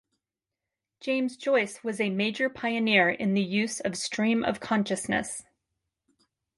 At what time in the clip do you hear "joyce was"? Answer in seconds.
1.37-2.01